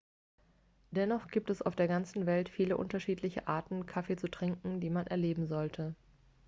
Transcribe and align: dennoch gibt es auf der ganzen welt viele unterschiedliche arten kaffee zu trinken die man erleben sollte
dennoch 0.89 1.27
gibt 1.27 1.51
es 1.51 1.61
auf 1.61 1.75
der 1.75 1.87
ganzen 1.87 2.25
welt 2.25 2.49
viele 2.49 2.75
unterschiedliche 2.75 3.47
arten 3.47 3.85
kaffee 3.85 4.15
zu 4.15 4.27
trinken 4.27 4.79
die 4.79 4.89
man 4.89 5.05
erleben 5.05 5.45
sollte 5.45 5.93